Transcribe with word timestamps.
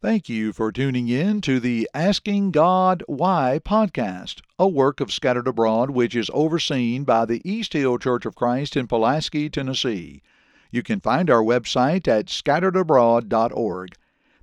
Thank 0.00 0.28
you 0.28 0.52
for 0.52 0.70
tuning 0.70 1.08
in 1.08 1.40
to 1.40 1.58
the 1.58 1.90
Asking 1.92 2.52
God 2.52 3.02
Why 3.08 3.58
podcast, 3.64 4.42
a 4.56 4.68
work 4.68 5.00
of 5.00 5.12
Scattered 5.12 5.48
Abroad 5.48 5.90
which 5.90 6.14
is 6.14 6.30
overseen 6.32 7.02
by 7.02 7.24
the 7.24 7.42
East 7.44 7.72
Hill 7.72 7.98
Church 7.98 8.24
of 8.24 8.36
Christ 8.36 8.76
in 8.76 8.86
Pulaski, 8.86 9.50
Tennessee. 9.50 10.22
You 10.70 10.84
can 10.84 11.00
find 11.00 11.28
our 11.28 11.42
website 11.42 12.06
at 12.06 12.26
scatteredabroad.org. 12.26 13.88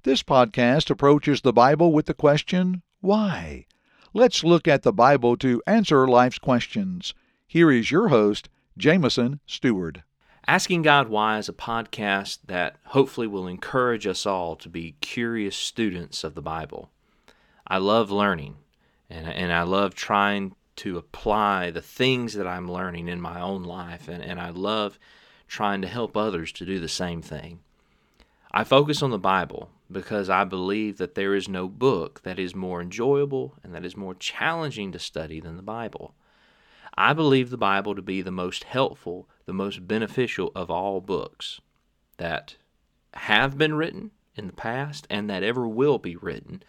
This 0.03 0.23
podcast 0.23 0.89
approaches 0.89 1.39
the 1.39 1.53
Bible 1.53 1.93
with 1.93 2.07
the 2.07 2.13
question, 2.13 2.81
Why? 2.99 3.65
Let's 4.13 4.43
look 4.43 4.67
at 4.67 4.81
the 4.81 4.91
Bible 4.91 5.37
to 5.37 5.63
answer 5.65 6.05
life's 6.05 6.37
questions. 6.37 7.13
Here 7.47 7.71
is 7.71 7.91
your 7.91 8.09
host, 8.09 8.49
Jameson 8.77 9.39
Stewart. 9.45 9.99
Asking 10.47 10.83
God 10.83 11.09
Why 11.09 11.39
is 11.39 11.49
a 11.49 11.53
podcast 11.53 12.37
that 12.45 12.75
hopefully 12.87 13.25
will 13.25 13.47
encourage 13.47 14.05
us 14.05 14.27
all 14.27 14.55
to 14.57 14.69
be 14.69 14.95
curious 15.01 15.55
students 15.55 16.23
of 16.23 16.35
the 16.35 16.41
Bible. 16.41 16.91
I 17.67 17.79
love 17.79 18.11
learning, 18.11 18.57
and, 19.09 19.27
and 19.27 19.51
I 19.51 19.63
love 19.63 19.95
trying 19.95 20.55
to 20.75 20.99
apply 20.99 21.71
the 21.71 21.81
things 21.81 22.35
that 22.35 22.45
I'm 22.45 22.71
learning 22.71 23.07
in 23.07 23.19
my 23.19 23.41
own 23.41 23.63
life, 23.63 24.07
and, 24.07 24.23
and 24.23 24.39
I 24.39 24.51
love 24.51 24.99
trying 25.47 25.81
to 25.81 25.87
help 25.87 26.15
others 26.15 26.51
to 26.53 26.65
do 26.65 26.79
the 26.79 26.87
same 26.87 27.23
thing. 27.23 27.61
I 28.51 28.63
focus 28.63 29.01
on 29.01 29.09
the 29.09 29.17
Bible 29.17 29.71
because 29.91 30.29
I 30.29 30.43
believe 30.43 30.97
that 30.97 31.15
there 31.15 31.33
is 31.33 31.49
no 31.49 31.67
book 31.67 32.21
that 32.21 32.37
is 32.37 32.53
more 32.53 32.83
enjoyable 32.83 33.55
and 33.63 33.73
that 33.73 33.85
is 33.85 33.97
more 33.97 34.13
challenging 34.13 34.91
to 34.91 34.99
study 34.99 35.39
than 35.39 35.57
the 35.57 35.63
Bible. 35.63 36.13
I 36.95 37.13
believe 37.13 37.49
the 37.49 37.57
Bible 37.57 37.95
to 37.95 38.01
be 38.03 38.21
the 38.21 38.31
most 38.31 38.65
helpful, 38.65 39.27
the 39.45 39.53
most 39.53 39.87
beneficial 39.87 40.51
of 40.55 40.71
all 40.71 41.01
books 41.01 41.59
that 42.17 42.55
have 43.13 43.57
been 43.57 43.75
written 43.75 44.11
in 44.35 44.47
the 44.47 44.53
past 44.53 45.07
and 45.09 45.29
that 45.29 45.43
ever 45.43 45.67
will 45.67 45.97
be 45.97 46.15
written. 46.15 46.63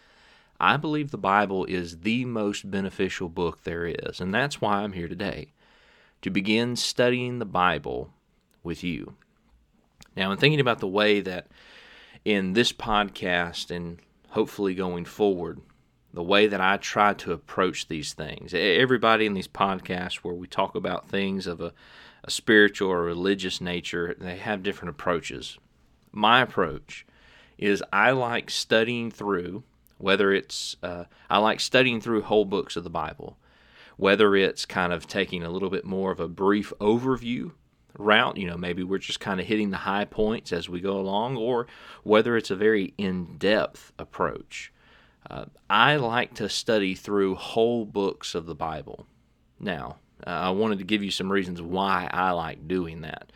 I 0.58 0.76
believe 0.76 1.10
the 1.10 1.18
Bible 1.18 1.64
is 1.64 1.98
the 2.00 2.24
most 2.24 2.70
beneficial 2.70 3.28
book 3.28 3.64
there 3.64 3.86
is, 3.86 4.20
and 4.20 4.32
that's 4.32 4.60
why 4.60 4.76
I'm 4.76 4.92
here 4.92 5.08
today 5.08 5.52
to 6.22 6.30
begin 6.30 6.76
studying 6.76 7.38
the 7.38 7.44
Bible 7.44 8.12
with 8.62 8.82
you. 8.82 9.14
Now, 10.16 10.32
in 10.32 10.38
thinking 10.38 10.60
about 10.60 10.78
the 10.78 10.88
way 10.88 11.20
that 11.20 11.48
in 12.24 12.54
this 12.54 12.72
podcast 12.72 13.70
and 13.70 14.00
hopefully 14.30 14.74
going 14.74 15.04
forward, 15.04 15.60
the 16.12 16.22
way 16.22 16.46
that 16.46 16.60
I 16.60 16.78
try 16.78 17.12
to 17.12 17.32
approach 17.32 17.88
these 17.88 18.14
things. 18.14 18.54
Everybody 18.54 19.26
in 19.26 19.34
these 19.34 19.48
podcasts 19.48 20.16
where 20.16 20.34
we 20.34 20.46
talk 20.46 20.74
about 20.74 21.08
things 21.08 21.46
of 21.46 21.60
a, 21.60 21.74
spiritual 22.28 22.90
or 22.90 23.02
religious 23.02 23.60
nature, 23.60 24.14
they 24.18 24.36
have 24.36 24.62
different 24.62 24.90
approaches. 24.90 25.58
My 26.12 26.42
approach 26.42 27.06
is 27.58 27.82
I 27.92 28.10
like 28.10 28.50
studying 28.50 29.10
through, 29.10 29.64
whether 29.98 30.32
it's, 30.32 30.76
uh, 30.82 31.04
I 31.30 31.38
like 31.38 31.60
studying 31.60 32.00
through 32.00 32.22
whole 32.22 32.44
books 32.44 32.76
of 32.76 32.84
the 32.84 32.90
Bible, 32.90 33.38
whether 33.96 34.34
it's 34.36 34.66
kind 34.66 34.92
of 34.92 35.06
taking 35.06 35.42
a 35.42 35.50
little 35.50 35.70
bit 35.70 35.84
more 35.84 36.10
of 36.10 36.20
a 36.20 36.28
brief 36.28 36.72
overview 36.80 37.52
route, 37.98 38.36
you 38.36 38.46
know, 38.46 38.58
maybe 38.58 38.82
we're 38.82 38.98
just 38.98 39.20
kind 39.20 39.40
of 39.40 39.46
hitting 39.46 39.70
the 39.70 39.78
high 39.78 40.04
points 40.04 40.52
as 40.52 40.68
we 40.68 40.80
go 40.80 40.98
along, 40.98 41.36
or 41.36 41.66
whether 42.02 42.36
it's 42.36 42.50
a 42.50 42.56
very 42.56 42.92
in 42.98 43.38
depth 43.38 43.92
approach 43.98 44.70
uh, 45.30 45.46
I 45.68 45.96
like 45.96 46.34
to 46.34 46.48
study 46.48 46.94
through 46.94 47.34
whole 47.34 47.84
books 47.84 48.34
of 48.34 48.46
the 48.46 48.54
Bible. 48.54 49.06
Now, 49.58 49.96
uh, 50.26 50.30
I 50.30 50.50
wanted 50.50 50.78
to 50.78 50.84
give 50.84 51.02
you 51.02 51.10
some 51.10 51.30
reasons 51.30 51.62
why 51.62 52.08
I 52.12 52.32
like 52.32 52.66
doing 52.66 53.02
that. 53.02 53.30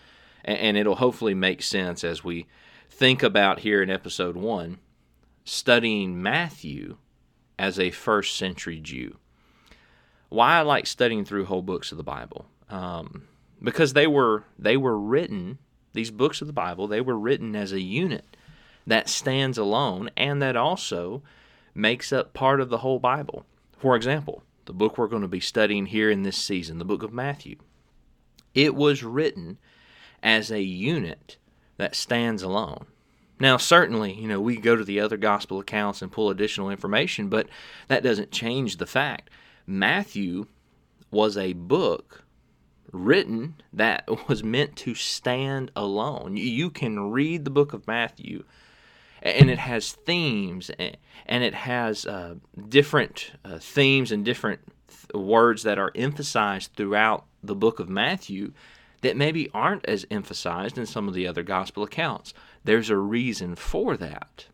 And, 0.45 0.59
and 0.59 0.77
it'll 0.77 0.97
hopefully 0.97 1.35
make 1.35 1.63
sense 1.63 2.03
as 2.05 2.25
we 2.25 2.47
think 2.89 3.23
about 3.23 3.61
here 3.61 3.83
in 3.83 3.91
episode 3.91 4.37
one 4.37 4.79
studying 5.45 6.23
Matthew 6.23 6.97
as 7.59 7.79
a 7.79 7.91
first 7.91 8.37
century 8.37 8.81
Jew. 8.81 9.17
Why 10.29 10.59
I 10.59 10.63
like 10.63 10.87
studying 10.87 11.25
through 11.25 11.47
whole 11.47 11.63
books 11.63 11.93
of 11.93 11.99
the 11.99 12.05
Bible. 12.05 12.47
Um, 12.69 13.25
because 13.63 13.93
they 13.93 14.07
were 14.07 14.45
they 14.59 14.77
were 14.77 14.99
written 14.99 15.59
these 15.93 16.11
books 16.11 16.41
of 16.41 16.47
the 16.47 16.53
Bible 16.53 16.87
they 16.87 17.01
were 17.01 17.19
written 17.19 17.57
as 17.57 17.73
a 17.73 17.81
unit 17.81 18.37
that 18.87 19.09
stands 19.09 19.59
alone 19.59 20.09
and 20.17 20.41
that 20.41 20.57
also 20.57 21.23
makes 21.75 22.13
up 22.13 22.33
part 22.33 22.61
of 22.61 22.69
the 22.69 22.79
whole 22.79 22.99
Bible. 22.99 23.45
For 23.77 23.97
example, 23.97 24.43
the 24.71 24.75
book 24.75 24.97
we're 24.97 25.09
going 25.09 25.23
to 25.23 25.29
be 25.29 25.41
studying 25.41 25.87
here 25.87 26.13
in 26.13 26.23
this 26.23 26.37
season, 26.37 26.79
the 26.79 26.85
book 26.85 27.03
of 27.03 27.13
Matthew, 27.13 27.57
it 28.55 28.73
was 28.77 29.03
written 29.03 29.59
as 30.23 30.53
a 30.53 30.63
unit 30.63 31.39
that 31.77 31.97
stands 31.97 32.41
alone. 32.41 32.87
Now, 33.41 33.57
certainly, 33.57 34.13
you 34.13 34.29
know, 34.29 34.41
we 34.41 34.59
go 34.59 34.77
to 34.77 34.85
the 34.85 35.01
other 35.01 35.17
gospel 35.17 35.59
accounts 35.59 36.03
and 36.03 36.13
pull 36.13 36.31
additional 36.31 36.71
information, 36.71 37.29
but 37.29 37.49
that 37.89 38.05
doesn't 38.05 38.31
change 38.31 38.77
the 38.77 38.87
fact. 38.87 39.29
Matthew 39.67 40.47
was 41.11 41.37
a 41.37 41.55
book 41.55 42.23
written 42.93 43.57
that 43.73 44.05
was 44.29 44.45
meant 44.45 44.77
to 44.77 44.95
stand 44.95 45.73
alone. 45.75 46.37
You 46.37 46.71
can 46.71 47.11
read 47.11 47.45
the 47.45 47.51
book 47.51 47.73
of 47.73 47.89
Matthew 47.89 48.45
and 49.23 49.51
it 49.51 49.59
has 49.59 49.93
themes 49.93 50.71
and 51.27 51.45
it 51.45 51.55
has 51.55 52.07
uh, 52.07 52.35
different 52.69 53.33
uh, 53.45 53.59
themes 53.59 54.13
and 54.13 54.25
different 54.25 54.61
th- 54.89 55.23
words 55.23 55.63
that 55.63 55.79
are 55.79 55.93
emphasized 55.95 56.73
throughout 56.77 57.25
the 57.43 57.55
book 57.55 57.79
of 57.81 57.89
Matthew 57.89 58.53
that 59.03 59.17
maybe 59.17 59.49
aren't 59.55 59.85
as 59.87 60.07
emphasized 60.11 60.77
in 60.77 60.87
some 60.87 61.09
of 61.09 61.15
the 61.15 61.27
other 61.27 61.43
gospel 61.43 61.83
accounts. 61.83 62.35
There's 62.65 62.91
a 62.91 62.97
reason 62.97 63.55
for 63.55 63.97
that. 63.97 64.47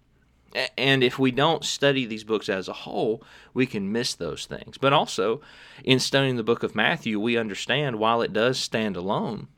And 0.78 1.02
if 1.02 1.18
we 1.18 1.32
don't 1.32 1.64
study 1.64 2.06
these 2.06 2.24
books 2.24 2.48
as 2.48 2.68
a 2.68 2.72
whole, 2.72 3.22
we 3.52 3.66
can 3.66 3.92
miss 3.92 4.14
those 4.14 4.46
things. 4.46 4.78
But 4.78 4.92
also, 4.92 5.42
in 5.84 5.98
studying 5.98 6.36
the 6.36 6.42
book 6.42 6.62
of 6.62 6.74
Matthew, 6.74 7.20
we 7.20 7.36
understand 7.36 7.98
while 7.98 8.22
it 8.22 8.32
does 8.32 8.58
stand 8.58 8.96
alone, 8.96 9.48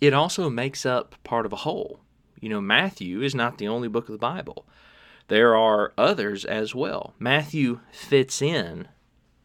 it 0.00 0.12
also 0.12 0.50
makes 0.50 0.84
up 0.84 1.14
part 1.24 1.46
of 1.46 1.52
a 1.52 1.56
whole. 1.56 2.00
You 2.44 2.50
know, 2.50 2.60
Matthew 2.60 3.22
is 3.22 3.34
not 3.34 3.56
the 3.56 3.68
only 3.68 3.88
book 3.88 4.06
of 4.06 4.12
the 4.12 4.18
Bible. 4.18 4.66
There 5.28 5.56
are 5.56 5.94
others 5.96 6.44
as 6.44 6.74
well. 6.74 7.14
Matthew 7.18 7.80
fits 7.90 8.42
in 8.42 8.88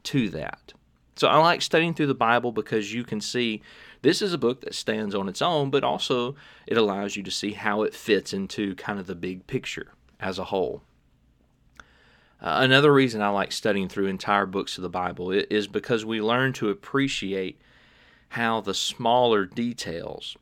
to 0.03 0.27
that. 0.31 0.73
So 1.15 1.29
I 1.29 1.37
like 1.37 1.61
studying 1.61 1.93
through 1.93 2.07
the 2.07 2.13
Bible 2.13 2.51
because 2.51 2.93
you 2.93 3.05
can 3.05 3.21
see 3.21 3.61
this 4.01 4.21
is 4.21 4.33
a 4.33 4.37
book 4.37 4.59
that 4.59 4.75
stands 4.75 5.15
on 5.15 5.29
its 5.29 5.41
own, 5.41 5.69
but 5.69 5.85
also 5.85 6.35
it 6.67 6.75
allows 6.75 7.15
you 7.15 7.23
to 7.23 7.31
see 7.31 7.53
how 7.53 7.83
it 7.83 7.95
fits 7.95 8.33
into 8.33 8.75
kind 8.75 8.99
of 8.99 9.07
the 9.07 9.15
big 9.15 9.47
picture 9.47 9.93
as 10.19 10.37
a 10.37 10.43
whole. 10.43 10.83
Uh, 12.41 12.59
another 12.59 12.91
reason 12.91 13.21
I 13.21 13.29
like 13.29 13.53
studying 13.53 13.87
through 13.87 14.07
entire 14.07 14.45
books 14.45 14.77
of 14.77 14.81
the 14.81 14.89
Bible 14.89 15.31
is 15.31 15.69
because 15.69 16.03
we 16.03 16.21
learn 16.21 16.51
to 16.51 16.67
appreciate 16.67 17.61
how 18.27 18.59
the 18.59 18.73
smaller 18.73 19.45
details 19.45 20.35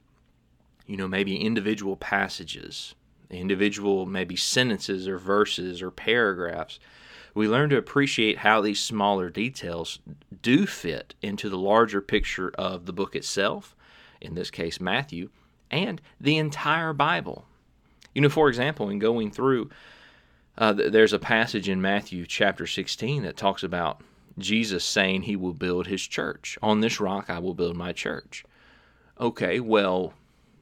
you 0.87 0.97
know, 0.97 1.07
maybe 1.07 1.37
individual 1.37 1.95
passages, 1.95 2.95
individual 3.29 4.05
maybe 4.05 4.35
sentences 4.35 5.07
or 5.07 5.17
verses 5.17 5.81
or 5.81 5.91
paragraphs. 5.91 6.79
We 7.35 7.47
learn 7.47 7.69
to 7.69 7.77
appreciate 7.77 8.39
how 8.39 8.61
these 8.61 8.79
smaller 8.79 9.29
details 9.29 9.99
do 10.41 10.65
fit 10.65 11.13
into 11.21 11.49
the 11.49 11.57
larger 11.57 12.01
picture 12.01 12.49
of 12.57 12.85
the 12.85 12.93
book 12.93 13.15
itself, 13.15 13.75
in 14.19 14.33
this 14.33 14.49
case, 14.49 14.81
Matthew, 14.81 15.29
and 15.69 16.01
the 16.19 16.37
entire 16.37 16.93
Bible. 16.93 17.45
You 18.15 18.21
know, 18.21 18.29
for 18.29 18.47
example, 18.47 18.89
in 18.89 18.97
going 18.97 19.29
through, 19.29 19.69
uh, 20.57 20.73
there's 20.73 21.13
a 21.13 21.19
passage 21.19 21.69
in 21.69 21.81
Matthew 21.81 22.25
chapter 22.25 22.65
16 22.65 23.21
that 23.23 23.37
talks 23.37 23.61
about 23.61 24.01
Jesus 24.39 24.83
saying 24.83 25.23
he 25.23 25.35
will 25.35 25.53
build 25.53 25.87
his 25.87 26.01
church. 26.01 26.57
On 26.63 26.79
this 26.79 26.99
rock 26.99 27.29
I 27.29 27.39
will 27.39 27.53
build 27.53 27.75
my 27.75 27.91
church. 27.91 28.43
Okay, 29.19 29.59
well, 29.59 30.13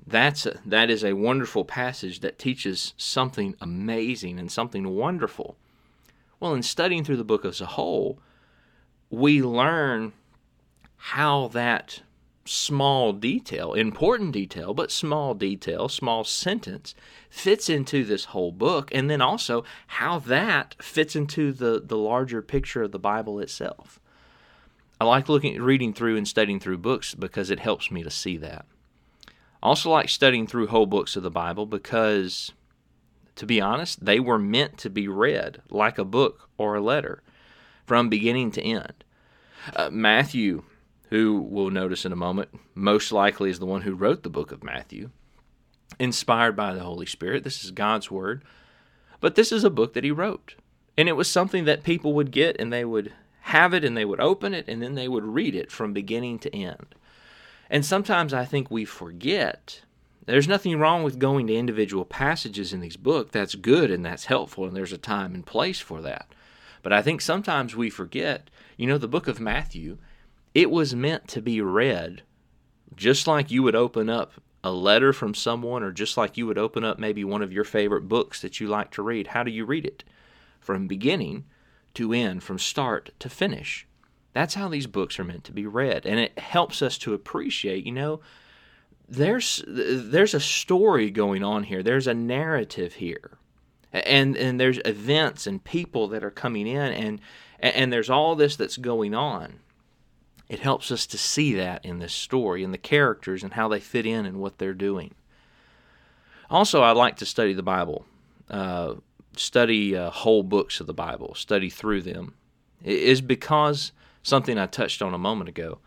that's 0.08 0.46
a, 0.46 0.60
that 0.66 0.90
is 0.90 1.04
a 1.04 1.14
wonderful 1.14 1.66
passage 1.66 2.20
that 2.20 2.38
teaches 2.38 2.94
something 2.98 3.56
amazing 3.60 4.40
and 4.40 4.52
something 4.52 4.90
wonderful. 4.90 5.58
Well, 6.40 6.54
in 6.54 6.64
studying 6.64 7.04
through 7.04 7.18
the 7.18 7.24
book 7.24 7.46
as 7.46 7.62
a 7.62 7.66
whole, 7.66 8.20
we 9.10 9.42
learn 9.42 10.14
how 10.98 11.48
that 11.50 12.02
small 12.46 13.14
detail, 13.14 13.74
important 13.74 14.32
detail, 14.32 14.74
but 14.74 14.92
small 14.92 15.34
detail, 15.34 15.90
small 15.90 16.24
sentence 16.24 16.94
fits 17.30 17.70
into 17.70 18.04
this 18.04 18.26
whole 18.26 18.52
book, 18.52 18.94
and 18.94 19.10
then 19.10 19.22
also 19.22 19.64
how 19.88 20.20
that 20.20 20.76
fits 20.80 21.16
into 21.16 21.52
the, 21.52 21.82
the 21.84 21.98
larger 21.98 22.42
picture 22.42 22.84
of 22.84 22.92
the 22.92 23.00
Bible 23.00 23.40
itself. 23.40 24.00
I 25.02 25.06
like 25.06 25.28
looking 25.28 25.60
reading 25.62 25.94
through 25.94 26.18
and 26.18 26.28
studying 26.28 26.60
through 26.60 26.78
books 26.78 27.16
because 27.16 27.50
it 27.50 27.60
helps 27.60 27.90
me 27.90 28.04
to 28.04 28.12
see 28.12 28.38
that. 28.38 28.66
I 29.66 29.68
also 29.68 29.90
like 29.90 30.10
studying 30.10 30.46
through 30.46 30.68
whole 30.68 30.86
books 30.86 31.16
of 31.16 31.24
the 31.24 31.32
Bible 31.32 31.66
because, 31.66 32.52
to 33.36 33.48
be 33.48 33.60
honest, 33.60 34.06
they 34.06 34.20
were 34.20 34.38
meant 34.38 34.78
to 34.78 34.92
be 34.92 35.08
read 35.08 35.64
like 35.72 35.98
a 35.98 36.06
book 36.06 36.52
or 36.56 36.76
a 36.76 36.82
letter 36.82 37.24
from 37.84 38.08
beginning 38.08 38.52
to 38.52 38.62
end. 38.62 39.04
Uh, 39.76 39.90
Matthew, 39.90 40.66
who 41.10 41.42
we'll 41.42 41.72
notice 41.72 42.06
in 42.06 42.12
a 42.12 42.16
moment, 42.16 42.50
most 42.76 43.12
likely 43.12 43.50
is 43.50 43.58
the 43.58 43.66
one 43.66 43.82
who 43.82 43.96
wrote 43.96 44.22
the 44.22 44.30
book 44.30 44.52
of 44.52 44.64
Matthew, 44.64 45.10
inspired 45.98 46.56
by 46.56 46.76
the 46.76 46.84
Holy 46.84 47.08
Spirit. 47.08 47.44
This 47.44 47.66
is 47.66 47.72
God's 47.72 48.12
Word. 48.12 48.44
But 49.20 49.34
this 49.34 49.52
is 49.52 49.64
a 49.64 49.72
book 49.72 49.96
that 49.96 50.04
he 50.04 50.12
wrote. 50.12 50.54
And 50.96 51.10
it 51.10 51.14
was 51.14 51.28
something 51.28 51.66
that 51.66 51.82
people 51.82 52.14
would 52.14 52.30
get 52.30 52.56
and 52.60 52.72
they 52.72 52.86
would 52.86 53.14
have 53.42 53.74
it 53.74 53.84
and 53.84 53.98
they 53.98 54.06
would 54.06 54.20
open 54.20 54.54
it 54.54 54.66
and 54.68 54.80
then 54.80 54.94
they 54.94 55.08
would 55.08 55.26
read 55.26 55.56
it 55.56 55.72
from 55.72 55.92
beginning 55.92 56.38
to 56.38 56.56
end. 56.56 56.94
And 57.70 57.86
sometimes 57.86 58.34
I 58.34 58.46
think 58.46 58.70
we 58.70 58.86
forget. 58.86 59.82
There's 60.26 60.48
nothing 60.48 60.80
wrong 60.80 61.04
with 61.04 61.20
going 61.20 61.48
to 61.48 61.56
individual 61.56 62.06
passages 62.06 62.74
in 62.74 62.80
these 62.80 62.98
books. 62.98 63.32
That's 63.32 63.56
good 63.56 63.92
and 63.92 64.06
that's 64.06 64.26
helpful, 64.26 64.66
and 64.66 64.76
there's 64.76 64.94
a 64.94 64.98
time 64.98 65.34
and 65.34 65.46
place 65.46 65.80
for 65.80 66.02
that. 66.02 66.28
But 66.84 66.94
I 66.94 67.02
think 67.02 67.22
sometimes 67.22 67.76
we 67.76 67.90
forget, 67.90 68.50
you 68.78 68.88
know, 68.88 68.98
the 68.98 69.08
book 69.08 69.28
of 69.28 69.40
Matthew, 69.40 69.98
it 70.54 70.70
was 70.70 70.96
meant 70.96 71.28
to 71.30 71.42
be 71.42 71.62
read 71.62 72.22
just 72.96 73.28
like 73.28 73.52
you 73.52 73.64
would 73.64 73.76
open 73.76 74.10
up 74.10 74.34
a 74.64 74.72
letter 74.72 75.14
from 75.14 75.36
someone, 75.36 75.84
or 75.84 75.92
just 75.92 76.18
like 76.18 76.38
you 76.38 76.48
would 76.48 76.58
open 76.58 76.84
up 76.84 76.98
maybe 76.98 77.24
one 77.24 77.44
of 77.44 77.54
your 77.54 77.64
favorite 77.64 78.08
books 78.08 78.42
that 78.42 78.60
you 78.60 78.68
like 78.68 78.90
to 78.90 79.04
read. 79.04 79.28
How 79.28 79.44
do 79.44 79.52
you 79.52 79.64
read 79.64 79.86
it? 79.86 80.04
From 80.60 80.88
beginning 80.88 81.46
to 81.94 82.14
end, 82.14 82.44
from 82.44 82.58
start 82.58 83.12
to 83.20 83.30
finish. 83.30 83.88
That's 84.36 84.56
how 84.56 84.68
these 84.68 84.86
books 84.86 85.18
are 85.18 85.24
meant 85.24 85.46
to 85.46 85.54
be 85.54 85.66
read. 85.66 86.06
And 86.06 86.20
it 86.20 86.38
helps 86.38 86.82
us 86.82 86.98
to 87.00 87.14
appreciate, 87.14 87.86
you 87.86 87.94
know, 87.94 88.20
there's 89.08 89.64
there's 89.66 90.34
a 90.34 90.42
story 90.42 91.10
going 91.10 91.42
on 91.42 91.64
here. 91.64 91.82
There's 91.82 92.06
a 92.06 92.14
narrative 92.14 92.96
here. 92.96 93.38
And 93.94 94.36
and 94.36 94.60
there's 94.60 94.80
events 94.84 95.48
and 95.48 95.64
people 95.64 96.10
that 96.10 96.22
are 96.22 96.32
coming 96.32 96.68
in 96.68 96.92
and 96.92 97.22
and 97.62 97.94
there's 97.94 98.10
all 98.10 98.36
this 98.36 98.58
that's 98.58 98.76
going 98.76 99.16
on. 99.16 99.62
It 100.50 100.60
helps 100.60 100.92
us 100.92 101.08
to 101.08 101.18
see 101.18 101.54
that 101.56 101.86
in 101.86 102.00
this 102.00 102.14
story 102.14 102.62
and 102.62 102.74
the 102.74 102.78
characters 102.78 103.42
and 103.42 103.54
how 103.54 103.70
they 103.70 103.80
fit 103.80 104.06
in 104.06 104.26
and 104.26 104.42
what 104.42 104.58
they're 104.58 104.74
doing. 104.74 105.16
Also, 106.50 106.82
I 106.82 106.92
like 106.92 107.16
to 107.18 107.26
study 107.26 107.54
the 107.54 107.64
Bible, 107.64 108.06
uh, 108.50 108.96
study 109.38 109.96
uh, 109.96 110.10
whole 110.10 110.44
books 110.44 110.82
of 110.82 110.88
the 110.88 110.94
Bible, 110.94 111.36
study 111.36 111.70
through 111.70 112.02
them. 112.02 112.34
It 112.84 112.98
is 112.98 113.22
because 113.22 113.94
something 114.26 114.58
I 114.58 114.66
touched 114.66 115.04
on 115.04 115.14
a 115.14 115.20
moment 115.20 115.50
ago. 115.50 115.78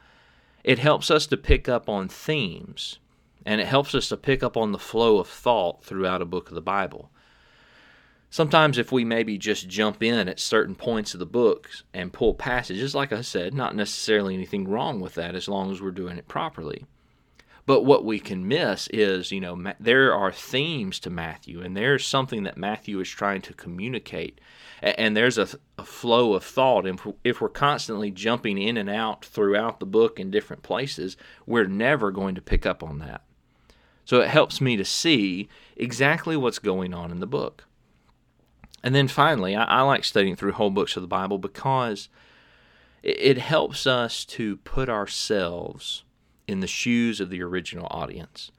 It 0.62 0.79
helps 0.79 1.11
us 1.11 1.26
to 1.26 1.37
pick 1.37 1.69
up 1.69 1.88
on 1.88 2.08
themes, 2.08 2.99
and 3.44 3.61
it 3.61 3.67
helps 3.67 3.94
us 3.94 4.08
to 4.08 4.17
pick 4.17 4.43
up 4.43 4.56
on 4.56 4.70
the 4.70 4.79
flow 4.79 5.19
of 5.19 5.29
thought 5.29 5.85
throughout 5.85 6.23
a 6.23 6.26
book 6.26 6.49
of 6.49 6.55
the 6.55 6.61
Bible. 6.61 7.11
Sometimes, 8.31 8.79
if 8.79 8.93
we 8.93 9.05
maybe 9.05 9.38
just 9.38 9.69
jump 9.69 10.02
in 10.02 10.29
at 10.29 10.38
certain 10.38 10.75
points 10.75 11.14
of 11.14 11.20
the 11.20 11.26
book 11.26 11.69
and 11.93 12.12
pull 12.12 12.35
passages, 12.35 12.94
like 12.94 13.12
I 13.12 13.23
said, 13.23 13.55
not 13.55 13.75
necessarily 13.75 14.35
anything 14.35 14.69
wrong 14.69 15.00
with 15.00 15.14
that 15.14 15.35
as 15.35 15.49
long 15.49 15.73
as 15.73 15.81
we're 15.81 15.90
doing 15.90 16.19
it 16.19 16.29
properly. 16.29 16.85
But 17.69 17.85
what 17.85 18.03
we 18.03 18.19
can 18.19 18.49
miss 18.49 18.88
is, 18.94 19.31
you 19.31 19.43
know, 19.43 19.75
there 19.79 20.15
are 20.15 20.32
themes 20.32 20.99
to 21.00 21.11
Matthew, 21.11 21.61
and 21.61 21.76
there's 21.76 22.06
something 22.06 22.44
that 22.44 22.56
Matthew 22.56 22.99
is 22.99 23.11
trying 23.11 23.43
to 23.43 23.53
communicate. 23.53 24.41
And 24.81 25.15
there's 25.15 25.37
a, 25.37 25.47
a 25.76 25.85
flow 25.85 26.32
of 26.32 26.43
thought. 26.43 26.87
And 26.87 26.99
if 27.25 27.43
we're 27.43 27.50
constantly 27.50 28.11
jumping 28.11 28.56
in 28.56 28.79
and 28.79 28.88
out 28.88 29.23
throughout 29.23 29.81
the 29.81 29.87
book 29.87 30.19
in 30.19 30.31
different 30.31 30.62
places, 30.62 31.19
we're 31.44 31.67
never 31.67 32.11
going 32.11 32.35
to 32.37 32.41
pick 32.41 32.65
up 32.65 32.82
on 32.82 33.00
that. 33.00 33.20
So 34.06 34.23
it 34.23 34.31
helps 34.31 34.62
me 34.62 34.79
to 34.79 34.85
see 34.87 35.50
exactly 35.76 36.38
what's 36.38 36.59
going 36.59 36.94
on 36.94 37.11
in 37.11 37.21
the 37.21 37.26
book. 37.26 37.67
And 38.82 38.94
then 38.94 39.09
finally, 39.09 39.55
I, 39.55 39.64
I 39.64 39.81
like 39.82 40.05
studying 40.05 40.37
through 40.37 40.53
whole 40.53 40.71
books 40.71 40.97
of 40.97 41.03
the 41.03 41.06
Bible 41.06 41.37
because 41.37 42.09
it, 43.03 43.19
it 43.21 43.38
helps 43.38 43.87
us 43.87 44.25
to 44.25 44.56
put 44.56 44.88
ourselves 44.88 46.05
in 46.49 46.61
the 46.61 46.67
shoes 46.67 47.21
of 47.21 47.31
the 47.31 47.43
original 47.43 47.87
audience. 47.91 48.50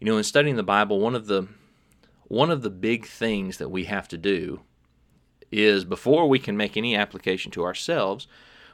You 0.00 0.06
know, 0.06 0.16
in 0.16 0.24
studying 0.24 0.56
the 0.56 0.62
Bible, 0.62 0.98
one 0.98 1.14
of 1.14 1.26
the 1.26 1.46
one 2.26 2.50
of 2.50 2.62
the 2.62 2.70
big 2.70 3.06
things 3.06 3.58
that 3.58 3.68
we 3.68 3.84
have 3.84 4.08
to 4.08 4.16
do 4.16 4.60
is 5.52 5.84
before 5.84 6.28
we 6.28 6.38
can 6.38 6.56
make 6.56 6.76
any 6.76 6.96
application 6.96 7.50
to 7.50 7.64
ourselves, 7.64 8.28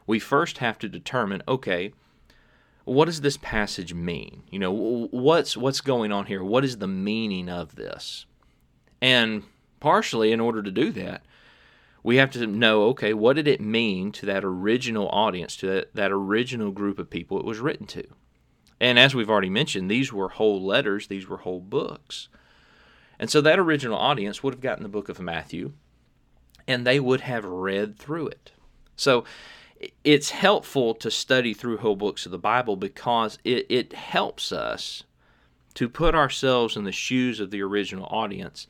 we 0.06 0.18
first 0.18 0.58
have 0.58 0.78
to 0.78 0.88
determine, 0.88 1.42
okay, 1.48 1.92
what 2.84 3.06
does 3.06 3.22
this 3.22 3.38
passage 3.38 3.94
mean? 3.94 4.44
You 4.50 4.60
know, 4.60 4.72
what's 5.10 5.56
what's 5.56 5.80
going 5.80 6.12
on 6.12 6.26
here? 6.26 6.44
What 6.44 6.64
is 6.64 6.78
the 6.78 6.86
meaning 6.86 7.48
of 7.48 7.74
this? 7.74 8.26
And 9.02 9.42
partially 9.80 10.30
in 10.32 10.40
order 10.40 10.62
to 10.62 10.70
do 10.70 10.92
that, 10.92 11.22
we 12.04 12.16
have 12.16 12.30
to 12.32 12.46
know 12.46 12.84
okay, 12.84 13.12
what 13.12 13.34
did 13.34 13.48
it 13.48 13.60
mean 13.60 14.12
to 14.12 14.26
that 14.26 14.44
original 14.44 15.08
audience, 15.08 15.56
to 15.56 15.66
that, 15.66 15.94
that 15.94 16.12
original 16.12 16.70
group 16.70 17.00
of 17.00 17.10
people 17.10 17.40
it 17.40 17.44
was 17.44 17.58
written 17.58 17.86
to? 17.88 18.06
And 18.80 18.98
as 18.98 19.14
we've 19.14 19.30
already 19.30 19.50
mentioned, 19.50 19.90
these 19.90 20.12
were 20.12 20.28
whole 20.28 20.64
letters, 20.64 21.06
these 21.06 21.28
were 21.28 21.38
whole 21.38 21.60
books. 21.60 22.28
And 23.18 23.30
so 23.30 23.40
that 23.40 23.58
original 23.58 23.96
audience 23.96 24.42
would 24.42 24.54
have 24.54 24.60
gotten 24.60 24.82
the 24.82 24.88
book 24.88 25.08
of 25.08 25.20
Matthew 25.20 25.72
and 26.68 26.86
they 26.86 27.00
would 27.00 27.22
have 27.22 27.44
read 27.44 27.98
through 27.98 28.28
it. 28.28 28.52
So 28.96 29.24
it's 30.04 30.30
helpful 30.30 30.94
to 30.94 31.10
study 31.10 31.54
through 31.54 31.78
whole 31.78 31.96
books 31.96 32.26
of 32.26 32.32
the 32.32 32.38
Bible 32.38 32.76
because 32.76 33.38
it, 33.44 33.66
it 33.68 33.92
helps 33.92 34.52
us 34.52 35.04
to 35.74 35.88
put 35.88 36.14
ourselves 36.14 36.76
in 36.76 36.84
the 36.84 36.92
shoes 36.92 37.40
of 37.40 37.50
the 37.50 37.62
original 37.62 38.06
audience 38.10 38.66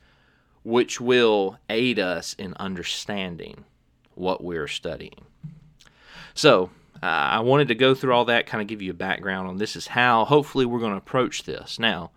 which 0.65 1.01
will 1.01 1.59
aid 1.71 1.97
us 1.97 2.35
in 2.35 2.53
understanding 2.55 3.65
what 4.17 4.43
we're 4.43 4.67
studying. 4.67 5.25
So, 6.35 6.71
uh, 7.03 7.07
I 7.07 7.41
wanted 7.41 7.69
to 7.69 7.75
go 7.75 7.95
through 7.95 8.13
all 8.13 8.25
that, 8.27 8.47
kind 8.47 8.63
of 8.63 8.69
give 8.69 8.83
you 8.83 8.91
a 8.91 8.95
background 8.95 9.49
on 9.49 9.59
this 9.59 9.77
is 9.77 9.89
how 9.89 10.25
hopefully 10.25 10.65
we're 10.65 10.81
going 10.81 10.93
to 10.93 10.99
approach 10.99 11.45
this. 11.45 11.79
Now, 11.79 12.11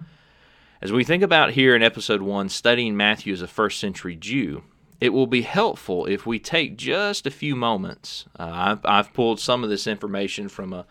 as 0.81 0.91
we 0.91 1.03
think 1.03 1.23
about 1.23 1.51
here 1.51 1.75
in 1.75 1.83
episode 1.83 2.21
1, 2.21 2.49
studying 2.49 2.95
Matthew 2.95 3.33
as 3.33 3.41
a 3.41 3.47
first 3.47 3.79
century 3.79 4.15
Jew, 4.15 4.63
it 5.01 5.09
will 5.09 5.27
be 5.27 5.41
helpful 5.41 6.05
if 6.05 6.25
we 6.25 6.39
take 6.39 6.77
just 6.77 7.25
a 7.25 7.31
few 7.31 7.55
moments. 7.55 8.25
Uh, 8.37 8.49
I've, 8.51 8.85
I've, 8.85 9.13
pulled 9.13 9.39
some 9.39 9.63
of 9.63 9.69
this 9.69 9.87
information 9.87 10.49
from 10.49 10.73
a, 10.73 10.85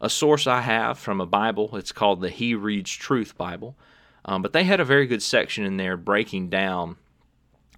a 0.00 0.10
source 0.10 0.46
I 0.46 0.60
have 0.62 0.98
from 0.98 1.20
a 1.20 1.26
Bible. 1.26 1.76
It's 1.76 1.92
called 1.92 2.20
the 2.20 2.30
He 2.30 2.54
Reads 2.54 2.92
Truth 2.92 3.36
Bible. 3.36 3.76
Um, 4.24 4.42
but 4.42 4.52
they 4.52 4.64
had 4.64 4.80
a 4.80 4.84
very 4.84 5.06
good 5.06 5.22
section 5.22 5.64
in 5.64 5.76
there 5.76 5.96
breaking 5.96 6.48
down 6.50 6.96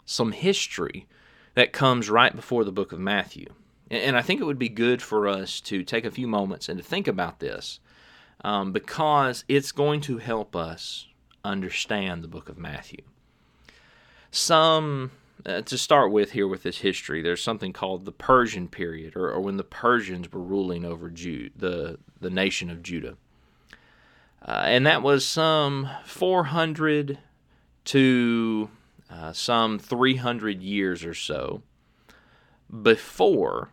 some 0.05 0.33
history 0.33 1.07
that 1.55 1.73
comes 1.73 2.11
right 2.11 2.35
before 2.35 2.65
the 2.65 2.73
book 2.73 2.93
of 2.93 2.99
Matthew. 2.99 3.47
And 3.91 4.17
I 4.17 4.23
think 4.23 4.41
it 4.41 4.45
would 4.45 4.59
be 4.59 4.69
good 4.69 5.03
for 5.03 5.27
us 5.27 5.61
to 5.63 5.83
take 5.83 6.05
a 6.05 6.11
few 6.11 6.29
moments 6.29 6.69
and 6.69 6.79
to 6.79 6.85
think 6.85 7.09
about 7.09 7.41
this 7.41 7.81
um, 8.45 8.73
because 8.73 9.45
it's 9.49 9.73
going 9.73 10.01
to 10.03 10.19
help 10.19 10.55
us 10.55 11.09
understand 11.45 12.23
the 12.23 12.29
book 12.29 12.49
of 12.49 12.57
Matthew. 12.57 13.03
Some, 14.31 15.11
uh, 15.45 15.63
to 15.63 15.77
start 15.77 16.13
with 16.13 16.33
here 16.33 16.47
with 16.47 16.63
this 16.63 16.79
history, 16.79 17.21
there's 17.21 17.43
something 17.43 17.73
called 17.73 18.05
the 18.05 18.13
Persian 18.13 18.69
period, 18.69 19.17
or, 19.17 19.31
or 19.31 19.41
when 19.41 19.57
the 19.57 19.65
Persians 19.65 20.33
were 20.33 20.41
ruling 20.41 20.85
over 20.85 21.11
Jude, 21.11 21.53
the, 21.57 21.99
the 22.21 22.31
nation 22.31 22.71
of 22.71 22.83
Judah. 22.83 23.17
Uh, 24.47 24.63
and 24.67 24.87
that 24.87 25.03
was 25.03 25.27
some 25.27 25.89
400 26.05 27.19
to 27.87 28.71
uh, 29.11 29.33
some 29.33 29.79
300 29.79 30.63
years 30.63 31.05
or 31.05 31.15
so 31.15 31.63
before 32.83 33.71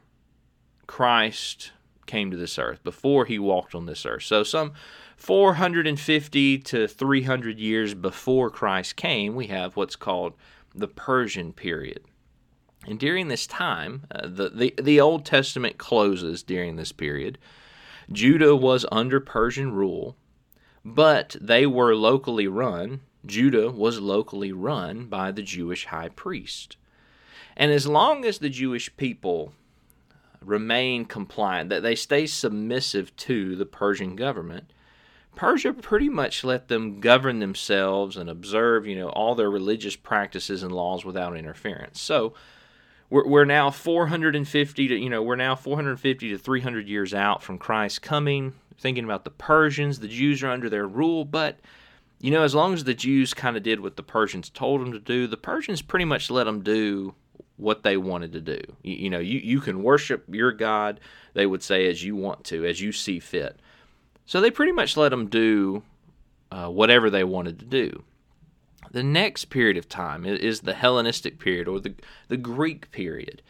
Christ 0.87 1.71
came 2.05 2.31
to 2.31 2.37
this 2.37 2.57
earth, 2.57 2.83
before 2.83 3.25
he 3.25 3.37
walked 3.37 3.75
on 3.75 3.85
this 3.85 4.05
earth. 4.05 4.23
So, 4.23 4.43
some 4.43 4.73
450 5.17 6.57
to 6.59 6.87
300 6.87 7.59
years 7.59 7.93
before 7.93 8.49
Christ 8.49 8.95
came, 8.95 9.35
we 9.35 9.47
have 9.47 9.75
what's 9.75 9.95
called 9.95 10.33
the 10.73 10.87
Persian 10.87 11.51
period. 11.53 12.03
And 12.85 12.99
during 12.99 13.27
this 13.27 13.45
time, 13.45 14.05
uh, 14.09 14.27
the, 14.27 14.49
the, 14.49 14.73
the 14.81 15.01
Old 15.01 15.25
Testament 15.25 15.77
closes 15.77 16.43
during 16.43 16.77
this 16.77 16.93
period. 16.93 17.37
Judah 18.09 18.55
was 18.55 18.85
under 18.91 19.19
Persian 19.19 19.73
rule 19.73 20.15
but 20.87 21.35
they 21.41 21.65
were 21.65 21.93
locally 21.93 22.47
run. 22.47 23.01
Judah 23.25 23.69
was 23.69 23.99
locally 23.99 24.53
run 24.53 25.07
by 25.07 25.33
the 25.33 25.41
Jewish 25.41 25.85
high 25.85 26.07
priest. 26.07 26.77
And 27.57 27.73
as 27.73 27.87
long 27.87 28.23
as 28.23 28.39
the 28.39 28.49
Jewish 28.49 28.95
people 28.95 29.51
remain 30.41 31.05
compliant, 31.05 31.69
that 31.69 31.83
they 31.83 31.95
stay 31.95 32.25
submissive 32.25 33.15
to 33.17 33.55
the 33.55 33.65
Persian 33.65 34.15
government, 34.15 34.71
Persia 35.35 35.73
pretty 35.73 36.09
much 36.09 36.43
let 36.43 36.67
them 36.67 36.99
govern 36.99 37.39
themselves 37.39 38.17
and 38.17 38.29
observe, 38.29 38.87
you 38.87 38.95
know, 38.95 39.09
all 39.09 39.35
their 39.35 39.51
religious 39.51 39.95
practices 39.95 40.63
and 40.63 40.71
laws 40.71 41.05
without 41.05 41.37
interference. 41.37 42.01
So 42.01 42.33
we're, 43.09 43.27
we're 43.27 43.45
now 43.45 43.69
450 43.69 44.87
to, 44.87 44.95
you 44.95 45.09
know, 45.09 45.21
we're 45.21 45.35
now 45.35 45.55
450 45.55 46.29
to 46.29 46.37
300 46.37 46.87
years 46.87 47.13
out 47.13 47.43
from 47.43 47.59
Christ 47.59 48.01
coming 48.01 48.53
thinking 48.79 49.03
about 49.03 49.23
the 49.23 49.31
Persians. 49.31 49.99
The 49.99 50.07
Jews 50.07 50.43
are 50.43 50.49
under 50.49 50.69
their 50.69 50.87
rule, 50.87 51.25
but 51.25 51.59
you 52.19 52.31
know, 52.31 52.43
as 52.43 52.55
long 52.55 52.73
as 52.73 52.83
the 52.83 52.93
Jews 52.93 53.33
kind 53.33 53.55
of 53.55 53.63
did 53.63 53.79
what 53.79 53.95
the 53.95 54.03
Persians 54.03 54.49
told 54.49 54.81
them 54.81 54.91
to 54.91 54.99
do, 54.99 55.27
the 55.27 55.37
Persians 55.37 55.81
pretty 55.81 56.05
much 56.05 56.31
let 56.31 56.45
them 56.45 56.61
do 56.61 57.13
what 57.57 57.83
they 57.83 57.97
wanted 57.97 58.31
to 58.33 58.41
do. 58.41 58.61
You, 58.83 58.95
you, 58.95 59.09
know, 59.09 59.19
you, 59.19 59.39
you 59.39 59.59
can 59.59 59.83
worship 59.83 60.23
your 60.29 60.51
God, 60.51 60.99
they 61.33 61.45
would 61.45 61.63
say, 61.63 61.89
as 61.89 62.03
you 62.03 62.15
want 62.15 62.43
to, 62.45 62.65
as 62.65 62.79
you 62.79 62.91
see 62.91 63.19
fit. 63.19 63.59
So 64.25 64.39
they 64.39 64.51
pretty 64.51 64.71
much 64.71 64.95
let 64.95 65.09
them 65.09 65.27
do 65.27 65.83
uh, 66.51 66.67
whatever 66.67 67.09
they 67.09 67.23
wanted 67.23 67.59
to 67.59 67.65
do. 67.65 68.03
The 68.91 69.03
next 69.03 69.45
period 69.45 69.77
of 69.77 69.89
time 69.89 70.25
is 70.25 70.61
the 70.61 70.73
Hellenistic 70.73 71.39
period 71.39 71.67
or 71.67 71.79
the, 71.79 71.95
the 72.29 72.37
Greek 72.37 72.91
period. 72.91 73.41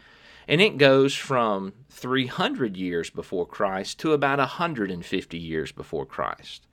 And 0.47 0.61
it 0.61 0.77
goes 0.77 1.13
from 1.13 1.73
300 1.89 2.77
years 2.77 3.09
before 3.09 3.45
Christ 3.45 3.99
to 3.99 4.13
about 4.13 4.39
150 4.39 5.37
years 5.37 5.71
before 5.71 6.05
Christ. 6.05 6.65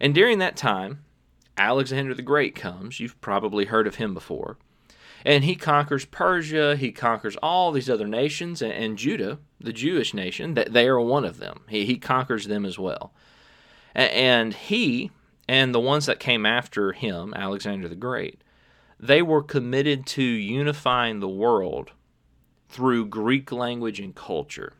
And 0.00 0.14
during 0.14 0.38
that 0.38 0.56
time, 0.56 1.04
Alexander 1.56 2.14
the 2.14 2.22
Great 2.22 2.54
comes. 2.54 3.00
You've 3.00 3.20
probably 3.20 3.66
heard 3.66 3.86
of 3.86 3.96
him 3.96 4.14
before. 4.14 4.58
And 5.24 5.44
he 5.44 5.54
conquers 5.54 6.04
Persia, 6.04 6.76
he 6.76 6.92
conquers 6.92 7.36
all 7.36 7.72
these 7.72 7.90
other 7.90 8.08
nations, 8.08 8.62
and, 8.62 8.72
and 8.72 8.96
Judah, 8.98 9.38
the 9.60 9.72
Jewish 9.72 10.14
nation, 10.14 10.54
that 10.54 10.72
they 10.72 10.88
are 10.88 11.00
one 11.00 11.24
of 11.24 11.38
them. 11.38 11.62
He, 11.68 11.84
he 11.84 11.98
conquers 11.98 12.46
them 12.46 12.64
as 12.64 12.78
well. 12.78 13.12
And 13.94 14.54
he 14.54 15.10
and 15.48 15.74
the 15.74 15.80
ones 15.80 16.06
that 16.06 16.20
came 16.20 16.46
after 16.46 16.92
him, 16.92 17.34
Alexander 17.34 17.88
the 17.88 17.96
Great, 17.96 18.44
they 19.00 19.20
were 19.20 19.42
committed 19.42 20.06
to 20.06 20.22
unifying 20.22 21.18
the 21.18 21.28
world 21.28 21.90
through 22.68 23.06
Greek 23.06 23.50
language 23.50 23.98
and 23.98 24.14
culture. 24.14 24.74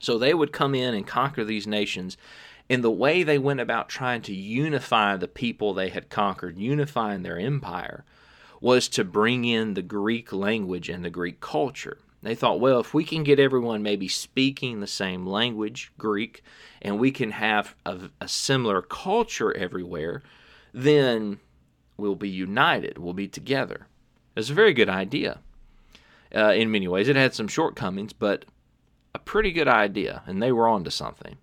So 0.00 0.18
they 0.18 0.34
would 0.34 0.52
come 0.52 0.74
in 0.74 0.94
and 0.94 1.06
conquer 1.06 1.44
these 1.44 1.66
nations. 1.66 2.18
And 2.68 2.84
the 2.84 2.90
way 2.90 3.22
they 3.22 3.38
went 3.38 3.60
about 3.60 3.88
trying 3.88 4.20
to 4.22 4.34
unify 4.34 5.16
the 5.16 5.28
people 5.28 5.72
they 5.72 5.88
had 5.88 6.10
conquered, 6.10 6.58
unifying 6.58 7.22
their 7.22 7.38
empire, 7.38 8.04
was 8.60 8.88
to 8.88 9.04
bring 9.04 9.44
in 9.44 9.74
the 9.74 9.82
Greek 9.82 10.32
language 10.32 10.88
and 10.88 11.04
the 11.04 11.10
Greek 11.10 11.40
culture. 11.40 11.98
They 12.22 12.34
thought, 12.34 12.60
well, 12.60 12.80
if 12.80 12.92
we 12.92 13.04
can 13.04 13.22
get 13.22 13.38
everyone 13.38 13.82
maybe 13.82 14.08
speaking 14.08 14.80
the 14.80 14.86
same 14.86 15.26
language, 15.26 15.92
Greek, 15.98 16.42
and 16.82 16.98
we 16.98 17.10
can 17.10 17.30
have 17.30 17.76
a, 17.84 18.10
a 18.20 18.26
similar 18.26 18.82
culture 18.82 19.56
everywhere, 19.56 20.22
then 20.72 21.38
we'll 21.96 22.16
be 22.16 22.28
united, 22.28 22.98
we'll 22.98 23.12
be 23.12 23.28
together. 23.28 23.86
It's 24.34 24.50
a 24.50 24.54
very 24.54 24.74
good 24.74 24.88
idea 24.88 25.38
uh, 26.34 26.52
in 26.52 26.70
many 26.70 26.88
ways. 26.88 27.08
It 27.08 27.16
had 27.16 27.34
some 27.34 27.48
shortcomings, 27.48 28.12
but 28.12 28.44
a 29.14 29.18
pretty 29.18 29.52
good 29.52 29.68
idea, 29.68 30.22
and 30.26 30.42
they 30.42 30.52
were 30.52 30.68
on 30.68 30.84
to 30.84 30.90
something. 30.90 31.36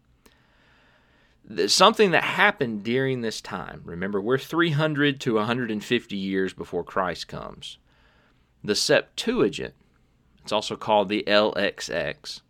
Something 1.67 2.11
that 2.11 2.23
happened 2.23 2.83
during 2.83 3.21
this 3.21 3.41
time. 3.41 3.81
Remember, 3.83 4.21
we're 4.21 4.37
300 4.37 5.19
to 5.21 5.35
150 5.35 6.15
years 6.15 6.53
before 6.53 6.83
Christ 6.83 7.27
comes. 7.27 7.77
The 8.63 8.75
Septuagint, 8.75 9.73
it's 10.41 10.53
also 10.53 10.75
called 10.77 11.09
the 11.09 11.23
LXX, 11.27 12.41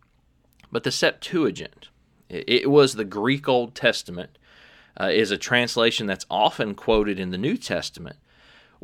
but 0.70 0.84
the 0.84 0.92
Septuagint, 0.92 1.88
it 2.28 2.70
was 2.70 2.94
the 2.94 3.04
Greek 3.04 3.48
Old 3.48 3.74
Testament, 3.74 4.38
uh, 4.98 5.10
is 5.12 5.32
a 5.32 5.38
translation 5.38 6.06
that's 6.06 6.26
often 6.30 6.74
quoted 6.74 7.18
in 7.18 7.30
the 7.30 7.38
New 7.38 7.56
Testament 7.56 8.16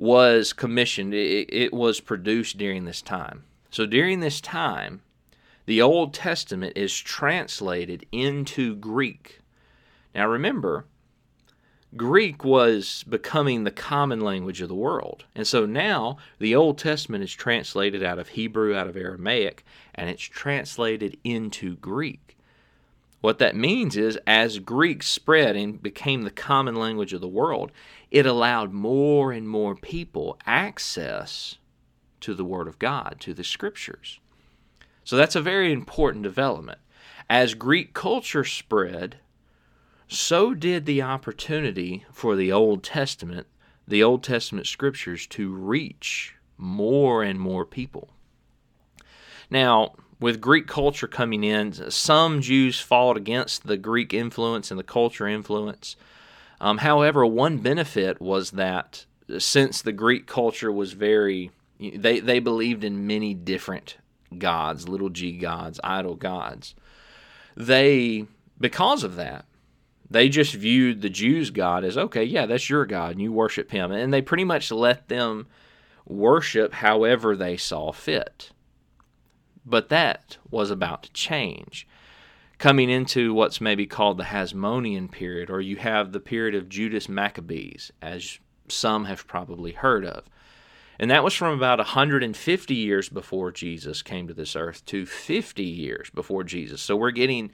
was 0.00 0.54
commissioned, 0.54 1.12
it, 1.12 1.52
it 1.52 1.74
was 1.74 2.00
produced 2.00 2.56
during 2.56 2.86
this 2.86 3.02
time. 3.02 3.44
So 3.70 3.84
during 3.84 4.20
this 4.20 4.40
time, 4.40 5.02
the 5.66 5.82
Old 5.82 6.14
Testament 6.14 6.72
is 6.74 6.98
translated 6.98 8.06
into 8.10 8.74
Greek. 8.76 9.39
Now 10.14 10.26
remember, 10.26 10.86
Greek 11.96 12.44
was 12.44 13.04
becoming 13.08 13.64
the 13.64 13.70
common 13.70 14.20
language 14.20 14.60
of 14.60 14.68
the 14.68 14.74
world. 14.74 15.24
And 15.34 15.46
so 15.46 15.66
now 15.66 16.18
the 16.38 16.54
Old 16.54 16.78
Testament 16.78 17.24
is 17.24 17.32
translated 17.32 18.02
out 18.02 18.18
of 18.18 18.28
Hebrew, 18.28 18.76
out 18.76 18.86
of 18.86 18.96
Aramaic, 18.96 19.64
and 19.94 20.08
it's 20.08 20.22
translated 20.22 21.16
into 21.24 21.76
Greek. 21.76 22.36
What 23.20 23.38
that 23.38 23.56
means 23.56 23.96
is, 23.96 24.18
as 24.26 24.60
Greek 24.60 25.02
spread 25.02 25.54
and 25.56 25.82
became 25.82 26.22
the 26.22 26.30
common 26.30 26.76
language 26.76 27.12
of 27.12 27.20
the 27.20 27.28
world, 27.28 27.70
it 28.10 28.24
allowed 28.24 28.72
more 28.72 29.30
and 29.30 29.48
more 29.48 29.74
people 29.74 30.38
access 30.46 31.58
to 32.20 32.34
the 32.34 32.44
Word 32.44 32.66
of 32.66 32.78
God, 32.78 33.16
to 33.20 33.34
the 33.34 33.44
Scriptures. 33.44 34.20
So 35.04 35.16
that's 35.16 35.36
a 35.36 35.42
very 35.42 35.72
important 35.72 36.22
development. 36.22 36.78
As 37.28 37.54
Greek 37.54 37.94
culture 37.94 38.44
spread, 38.44 39.18
so 40.10 40.54
did 40.54 40.86
the 40.86 41.02
opportunity 41.02 42.04
for 42.12 42.34
the 42.34 42.50
Old 42.50 42.82
Testament, 42.82 43.46
the 43.86 44.02
Old 44.02 44.24
Testament 44.24 44.66
Scriptures, 44.66 45.24
to 45.28 45.52
reach 45.54 46.34
more 46.58 47.22
and 47.22 47.38
more 47.38 47.64
people. 47.64 48.10
Now, 49.50 49.94
with 50.18 50.40
Greek 50.40 50.66
culture 50.66 51.06
coming 51.06 51.44
in, 51.44 51.72
some 51.90 52.40
Jews 52.40 52.80
fought 52.80 53.16
against 53.16 53.66
the 53.66 53.76
Greek 53.76 54.12
influence 54.12 54.70
and 54.70 54.78
the 54.78 54.84
culture 54.84 55.28
influence. 55.28 55.94
Um, 56.60 56.78
however, 56.78 57.24
one 57.24 57.58
benefit 57.58 58.20
was 58.20 58.50
that 58.52 59.06
since 59.38 59.80
the 59.80 59.92
Greek 59.92 60.26
culture 60.26 60.72
was 60.72 60.92
very, 60.92 61.52
they, 61.78 62.18
they 62.18 62.40
believed 62.40 62.82
in 62.82 63.06
many 63.06 63.32
different 63.32 63.96
gods, 64.36 64.88
little 64.88 65.08
g 65.08 65.38
gods, 65.38 65.78
idol 65.84 66.16
gods. 66.16 66.74
They, 67.56 68.26
because 68.58 69.04
of 69.04 69.14
that, 69.14 69.46
they 70.10 70.28
just 70.28 70.54
viewed 70.54 71.02
the 71.02 71.08
Jews' 71.08 71.50
God 71.50 71.84
as 71.84 71.96
okay, 71.96 72.24
yeah, 72.24 72.46
that's 72.46 72.68
your 72.68 72.84
God, 72.84 73.12
and 73.12 73.20
you 73.20 73.32
worship 73.32 73.70
him. 73.70 73.92
And 73.92 74.12
they 74.12 74.22
pretty 74.22 74.44
much 74.44 74.72
let 74.72 75.08
them 75.08 75.46
worship 76.04 76.74
however 76.74 77.36
they 77.36 77.56
saw 77.56 77.92
fit. 77.92 78.50
But 79.64 79.88
that 79.90 80.38
was 80.50 80.70
about 80.70 81.04
to 81.04 81.12
change. 81.12 81.86
Coming 82.58 82.90
into 82.90 83.32
what's 83.32 83.60
maybe 83.60 83.86
called 83.86 84.18
the 84.18 84.24
Hasmonean 84.24 85.10
period, 85.10 85.48
or 85.48 85.60
you 85.60 85.76
have 85.76 86.12
the 86.12 86.20
period 86.20 86.54
of 86.54 86.68
Judas 86.68 87.08
Maccabees, 87.08 87.92
as 88.02 88.38
some 88.68 89.04
have 89.04 89.26
probably 89.26 89.72
heard 89.72 90.04
of. 90.04 90.24
And 90.98 91.10
that 91.10 91.24
was 91.24 91.32
from 91.32 91.56
about 91.56 91.78
150 91.78 92.74
years 92.74 93.08
before 93.08 93.50
Jesus 93.52 94.02
came 94.02 94.28
to 94.28 94.34
this 94.34 94.54
earth 94.54 94.84
to 94.86 95.06
50 95.06 95.64
years 95.64 96.10
before 96.10 96.44
Jesus. 96.44 96.82
So 96.82 96.96
we're 96.96 97.10
getting 97.10 97.52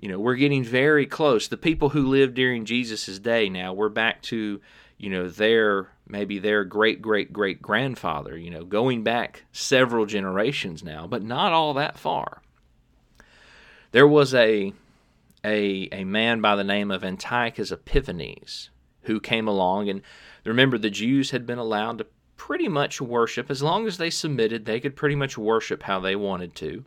you 0.00 0.08
know, 0.08 0.18
we're 0.18 0.36
getting 0.36 0.64
very 0.64 1.06
close. 1.06 1.48
The 1.48 1.56
people 1.56 1.90
who 1.90 2.06
lived 2.06 2.34
during 2.34 2.64
Jesus' 2.64 3.18
day 3.18 3.48
now, 3.48 3.72
we're 3.72 3.88
back 3.88 4.22
to 4.22 4.60
you 4.98 5.08
know, 5.08 5.28
their 5.28 5.88
maybe 6.06 6.38
their 6.38 6.64
great 6.64 7.00
great 7.00 7.32
great 7.32 7.62
grandfather, 7.62 8.36
you 8.36 8.50
know, 8.50 8.64
going 8.64 9.04
back 9.04 9.44
several 9.52 10.04
generations 10.06 10.82
now, 10.82 11.06
but 11.06 11.22
not 11.22 11.52
all 11.52 11.72
that 11.74 11.96
far. 11.96 12.42
There 13.92 14.08
was 14.08 14.34
a 14.34 14.72
a 15.44 15.88
a 15.92 16.04
man 16.04 16.40
by 16.40 16.56
the 16.56 16.64
name 16.64 16.90
of 16.90 17.04
Antiochus 17.04 17.70
Epiphanes 17.70 18.70
who 19.02 19.20
came 19.20 19.46
along 19.46 19.88
and 19.88 20.02
remember 20.44 20.76
the 20.76 20.90
Jews 20.90 21.30
had 21.30 21.46
been 21.46 21.58
allowed 21.58 21.98
to 21.98 22.06
pretty 22.36 22.68
much 22.68 23.00
worship 23.00 23.50
as 23.50 23.62
long 23.62 23.86
as 23.86 23.98
they 23.98 24.10
submitted, 24.10 24.64
they 24.64 24.80
could 24.80 24.96
pretty 24.96 25.14
much 25.14 25.38
worship 25.38 25.84
how 25.84 26.00
they 26.00 26.16
wanted 26.16 26.54
to. 26.56 26.84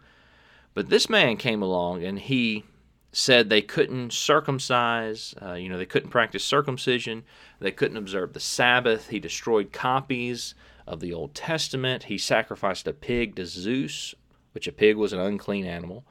But 0.74 0.90
this 0.90 1.10
man 1.10 1.38
came 1.38 1.62
along 1.62 2.04
and 2.04 2.20
he 2.20 2.66
said 3.12 3.50
they 3.50 3.62
couldn't 3.62 4.14
circumcise, 4.14 5.34
uh, 5.42 5.54
you 5.54 5.68
know, 5.68 5.78
they 5.78 5.86
couldn't 5.86 6.10
practice 6.10 6.44
circumcision, 6.44 7.24
they 7.60 7.72
couldn't 7.72 7.98
observe 7.98 8.34
the 8.34 8.40
Sabbath. 8.40 9.10
He 9.10 9.20
destroyed 9.20 9.74
copies 9.74 10.56
of 10.88 11.00
the 11.00 11.14
Old 11.14 11.36
Testament. 11.36 12.04
He 12.04 12.18
sacrificed 12.18 12.88
a 12.88 12.94
pig 12.94 13.36
to 13.36 13.46
Zeus, 13.46 14.16
which 14.54 14.68
a 14.68 14.72
pig 14.72 14.96
was 14.96 15.14
an 15.14 15.20
unclean 15.20 15.66
animal, 15.66 16.06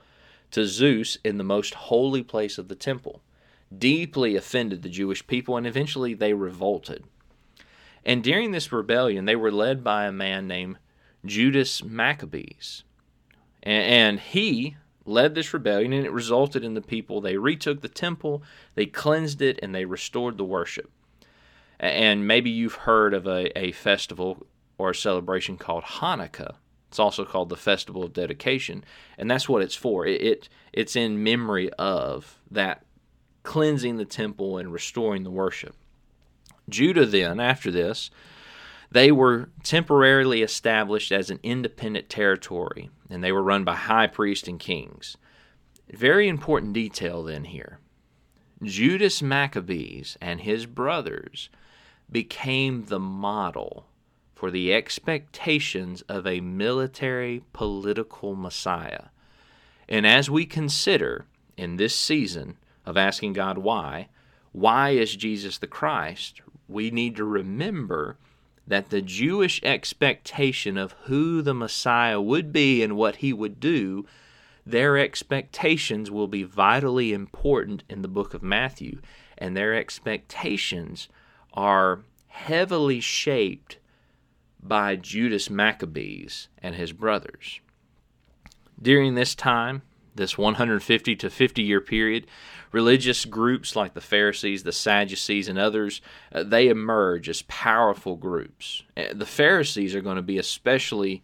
to 0.51 0.67
Zeus 0.67 1.17
in 1.25 1.39
the 1.39 1.45
most 1.45 1.75
holy 1.75 2.23
place 2.23 2.59
of 2.59 2.69
the 2.69 2.75
temple. 2.75 3.23
Deeply 3.77 4.37
offended 4.37 4.83
the 4.83 4.89
Jewish 4.89 5.27
people, 5.27 5.57
and 5.57 5.67
eventually 5.67 6.13
they 6.13 6.35
revolted. 6.35 7.05
And 8.05 8.23
during 8.23 8.51
this 8.51 8.73
rebellion, 8.73 9.25
they 9.25 9.37
were 9.37 9.53
led 9.53 9.85
by 9.85 10.07
a 10.07 10.13
man 10.13 10.47
named 10.49 10.79
Judas 11.25 11.85
Maccabees. 11.85 12.83
And, 13.63 14.19
he 14.19 14.77
led 15.11 15.35
this 15.35 15.53
rebellion, 15.53 15.93
and 15.93 16.07
it 16.07 16.13
resulted 16.13 16.65
in 16.65 16.75
the 16.75 16.81
people. 16.81 17.21
They 17.21 17.37
retook 17.37 17.81
the 17.81 17.89
temple, 17.89 18.43
they 18.75 18.87
cleansed 18.87 19.43
it, 19.43 19.59
and 19.63 19.75
they 19.75 19.85
restored 19.85 20.39
the 20.39 20.45
worship. 20.45 20.91
And 21.79 22.27
maybe 22.27 22.51
you've 22.51 22.75
heard 22.75 23.15
of 23.15 23.27
a, 23.27 23.59
a 23.59 23.73
festival 23.73 24.47
or 24.79 24.91
a 24.91 24.95
celebration 24.95 25.57
called 25.57 25.85
Hanukkah. 25.85 26.55
It's 26.89 26.99
also 26.99 27.25
called 27.25 27.51
the 27.51 27.57
Festival 27.57 28.03
of 28.03 28.13
Dedication, 28.13 28.85
and 29.17 29.31
that's 29.31 29.49
what 29.49 29.63
it's 29.63 29.77
for. 29.77 30.07
It, 30.07 30.21
it 30.21 30.49
it's 30.73 30.97
in 30.97 31.23
memory 31.23 31.71
of 31.79 32.39
that 32.51 32.85
cleansing 33.43 33.97
the 33.97 34.05
temple 34.05 34.59
and 34.59 34.73
restoring 34.73 35.23
the 35.23 35.31
worship. 35.31 35.75
Judah 36.69 37.07
then, 37.07 37.41
after 37.41 37.71
this, 37.71 38.11
they 38.91 39.13
were 39.13 39.51
temporarily 39.63 40.43
established 40.43 41.13
as 41.13 41.31
an 41.31 41.39
independent 41.43 42.09
territory, 42.09 42.91
and 43.09 43.23
they 43.23 43.33
were 43.33 43.43
run 43.43 43.65
by 43.65 43.75
high 43.75 44.07
priests 44.07 44.49
and 44.49 44.59
kings. 44.59 45.17
Very 45.93 46.29
important 46.29 46.73
detail 46.73 47.23
then 47.23 47.45
here. 47.45 47.79
Judas 48.63 49.23
Maccabees 49.23 50.19
and 50.21 50.41
his 50.41 50.67
brothers 50.67 51.49
became 52.11 52.87
the 52.87 52.99
model 52.99 53.87
for 54.35 54.51
the 54.51 54.73
expectations 54.75 56.03
of 56.03 56.27
a 56.27 56.41
military 56.41 57.43
political 57.53 58.35
Messiah. 58.35 59.07
And 59.89 60.07
as 60.07 60.29
we 60.29 60.47
consider 60.47 61.27
in 61.57 61.77
this 61.77 61.95
season 61.95 62.57
of 62.85 62.97
asking 62.97 63.35
God 63.35 63.59
why, 63.59 64.09
why 64.53 64.91
is 64.91 65.15
Jesus 65.15 65.59
the 65.59 65.67
Christ 65.67 66.41
we 66.69 66.91
need 66.91 67.17
to 67.17 67.25
remember 67.25 68.17
that 68.71 68.91
the 68.91 69.03
Jewish 69.03 69.61
expectation 69.65 70.79
of 70.79 70.93
who 71.03 71.43
the 71.43 71.53
Messiah 71.53 72.21
would 72.21 72.53
be 72.53 72.85
and 72.85 72.97
what 72.97 73.17
he 73.17 73.33
would 73.33 73.59
do, 73.59 74.07
their 74.65 74.97
expectations 74.97 76.09
will 76.09 76.29
be 76.29 76.45
vitally 76.45 77.13
important 77.13 77.83
in 77.89 78.03
the 78.03 78.09
book 78.09 78.33
of 78.33 78.45
Matthew, 78.45 79.01
and 79.37 79.57
their 79.57 79.75
expectations 79.75 81.09
are 81.53 82.05
heavily 82.29 83.01
shaped 83.01 83.79
by 84.63 84.95
Judas 84.95 85.51
Maccabees 85.51 86.47
and 86.59 86.77
his 86.77 86.93
brothers. 86.93 87.59
During 88.81 89.17
this 89.17 89.35
time, 89.35 89.83
this 90.21 90.39
150 90.39 91.17
to 91.17 91.31
50 91.31 91.63
year 91.63 91.81
period, 91.81 92.27
religious 92.71 93.25
groups 93.25 93.75
like 93.75 93.95
the 93.95 94.01
Pharisees, 94.01 94.63
the 94.63 94.73
Sadducees, 94.73 95.49
and 95.49 95.59
others, 95.59 96.01
uh, 96.33 96.45
they 96.45 96.69
emerge 96.69 97.29
as 97.29 97.43
powerful 97.43 98.15
groups. 98.15 98.85
Uh, 98.97 99.07
the 99.13 99.27
Pharisees 99.27 99.95
are 99.95 100.01
going 100.01 100.17
to 100.17 100.23
be 100.23 100.39
especially 100.39 101.23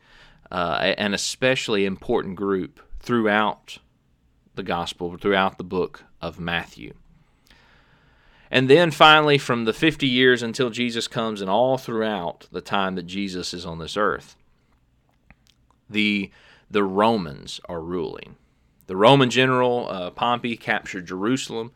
uh, 0.50 0.94
an 0.98 1.14
especially 1.14 1.84
important 1.84 2.36
group 2.36 2.80
throughout 3.00 3.78
the 4.54 4.62
gospel, 4.62 5.16
throughout 5.16 5.58
the 5.58 5.64
book 5.64 6.04
of 6.20 6.40
Matthew. 6.40 6.94
And 8.50 8.70
then 8.70 8.90
finally, 8.90 9.38
from 9.38 9.64
the 9.64 9.72
50 9.72 10.06
years 10.06 10.42
until 10.42 10.70
Jesus 10.70 11.08
comes, 11.08 11.40
and 11.40 11.50
all 11.50 11.78
throughout 11.78 12.46
the 12.52 12.60
time 12.60 12.94
that 12.94 13.06
Jesus 13.06 13.52
is 13.52 13.66
on 13.66 13.78
this 13.78 13.96
earth, 13.96 14.36
the, 15.90 16.30
the 16.70 16.84
Romans 16.84 17.60
are 17.68 17.80
ruling. 17.80 18.36
The 18.86 18.96
Roman 18.96 19.30
general 19.30 19.88
uh, 19.88 20.10
Pompey 20.10 20.56
captured 20.56 21.06
Jerusalem 21.06 21.72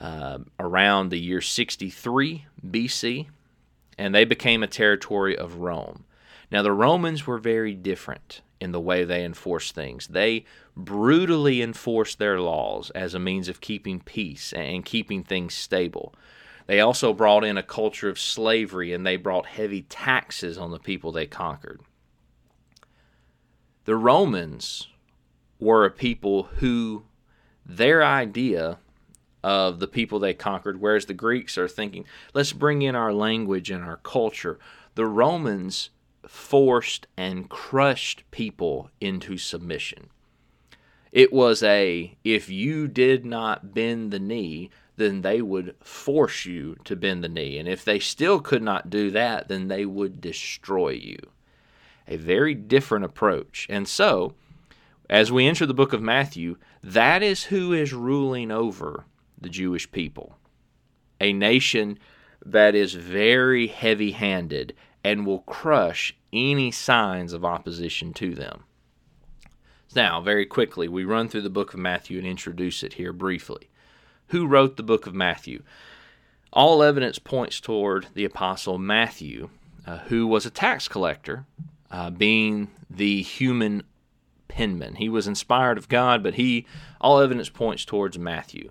uh, 0.00 0.38
around 0.58 1.10
the 1.10 1.18
year 1.18 1.40
63 1.40 2.46
BC, 2.66 3.26
and 3.96 4.14
they 4.14 4.24
became 4.24 4.62
a 4.62 4.68
territory 4.68 5.36
of 5.36 5.56
Rome. 5.56 6.04
Now, 6.50 6.62
the 6.62 6.72
Romans 6.72 7.26
were 7.26 7.38
very 7.38 7.74
different 7.74 8.42
in 8.60 8.72
the 8.72 8.80
way 8.80 9.04
they 9.04 9.24
enforced 9.24 9.74
things. 9.74 10.06
They 10.08 10.44
brutally 10.76 11.62
enforced 11.62 12.18
their 12.18 12.40
laws 12.40 12.90
as 12.90 13.14
a 13.14 13.18
means 13.18 13.48
of 13.48 13.60
keeping 13.60 14.00
peace 14.00 14.52
and 14.52 14.84
keeping 14.84 15.22
things 15.22 15.54
stable. 15.54 16.14
They 16.66 16.80
also 16.80 17.12
brought 17.12 17.44
in 17.44 17.58
a 17.58 17.62
culture 17.62 18.08
of 18.08 18.18
slavery 18.18 18.92
and 18.92 19.06
they 19.06 19.16
brought 19.16 19.46
heavy 19.46 19.82
taxes 19.82 20.56
on 20.56 20.70
the 20.70 20.78
people 20.78 21.12
they 21.12 21.26
conquered. 21.26 21.80
The 23.84 23.96
Romans 23.96 24.88
were 25.64 25.84
a 25.84 25.90
people 25.90 26.44
who 26.58 27.04
their 27.66 28.04
idea 28.04 28.78
of 29.42 29.78
the 29.78 29.88
people 29.88 30.18
they 30.18 30.34
conquered, 30.34 30.80
whereas 30.80 31.06
the 31.06 31.14
Greeks 31.14 31.58
are 31.58 31.68
thinking, 31.68 32.04
let's 32.32 32.52
bring 32.52 32.82
in 32.82 32.94
our 32.94 33.12
language 33.12 33.70
and 33.70 33.84
our 33.84 33.96
culture. 33.98 34.58
The 34.94 35.06
Romans 35.06 35.90
forced 36.26 37.06
and 37.16 37.48
crushed 37.50 38.22
people 38.30 38.90
into 39.00 39.36
submission. 39.36 40.08
It 41.12 41.32
was 41.32 41.62
a, 41.62 42.16
if 42.24 42.48
you 42.48 42.88
did 42.88 43.24
not 43.24 43.74
bend 43.74 44.10
the 44.10 44.18
knee, 44.18 44.70
then 44.96 45.22
they 45.22 45.42
would 45.42 45.74
force 45.80 46.46
you 46.46 46.76
to 46.84 46.96
bend 46.96 47.22
the 47.22 47.28
knee. 47.28 47.58
And 47.58 47.68
if 47.68 47.84
they 47.84 47.98
still 47.98 48.40
could 48.40 48.62
not 48.62 48.90
do 48.90 49.10
that, 49.10 49.48
then 49.48 49.68
they 49.68 49.84
would 49.84 50.20
destroy 50.20 50.90
you. 50.90 51.18
A 52.08 52.16
very 52.16 52.54
different 52.54 53.04
approach. 53.04 53.66
And 53.70 53.86
so, 53.86 54.34
as 55.08 55.30
we 55.30 55.46
enter 55.46 55.66
the 55.66 55.74
book 55.74 55.92
of 55.92 56.02
Matthew, 56.02 56.56
that 56.82 57.22
is 57.22 57.44
who 57.44 57.72
is 57.72 57.92
ruling 57.92 58.50
over 58.50 59.04
the 59.40 59.48
Jewish 59.48 59.90
people. 59.90 60.36
A 61.20 61.32
nation 61.32 61.98
that 62.44 62.74
is 62.74 62.94
very 62.94 63.66
heavy 63.66 64.12
handed 64.12 64.74
and 65.02 65.26
will 65.26 65.40
crush 65.40 66.16
any 66.32 66.70
signs 66.70 67.32
of 67.32 67.44
opposition 67.44 68.12
to 68.14 68.34
them. 68.34 68.64
Now, 69.94 70.20
very 70.20 70.46
quickly, 70.46 70.88
we 70.88 71.04
run 71.04 71.28
through 71.28 71.42
the 71.42 71.50
book 71.50 71.72
of 71.72 71.80
Matthew 71.80 72.18
and 72.18 72.26
introduce 72.26 72.82
it 72.82 72.94
here 72.94 73.12
briefly. 73.12 73.68
Who 74.28 74.46
wrote 74.46 74.76
the 74.76 74.82
book 74.82 75.06
of 75.06 75.14
Matthew? 75.14 75.62
All 76.52 76.82
evidence 76.82 77.18
points 77.18 77.60
toward 77.60 78.06
the 78.14 78.24
apostle 78.24 78.78
Matthew, 78.78 79.50
uh, 79.86 79.98
who 79.98 80.26
was 80.26 80.46
a 80.46 80.50
tax 80.50 80.88
collector, 80.88 81.44
uh, 81.90 82.10
being 82.10 82.70
the 82.90 83.22
human 83.22 83.84
penman. 84.48 84.96
He 84.96 85.08
was 85.08 85.26
inspired 85.26 85.78
of 85.78 85.88
God, 85.88 86.22
but 86.22 86.34
he 86.34 86.66
all 87.00 87.20
evidence 87.20 87.48
points 87.48 87.84
towards 87.84 88.18
Matthew. 88.18 88.70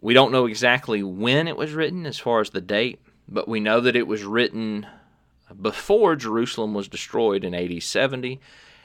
We 0.00 0.14
don't 0.14 0.32
know 0.32 0.46
exactly 0.46 1.02
when 1.02 1.48
it 1.48 1.56
was 1.56 1.72
written 1.72 2.06
as 2.06 2.18
far 2.18 2.40
as 2.40 2.50
the 2.50 2.60
date, 2.60 3.00
but 3.28 3.48
we 3.48 3.60
know 3.60 3.80
that 3.80 3.96
it 3.96 4.06
was 4.06 4.24
written 4.24 4.86
before 5.60 6.16
Jerusalem 6.16 6.74
was 6.74 6.88
destroyed 6.88 7.44
in 7.44 7.54
AD 7.54 7.82
70, 7.82 8.40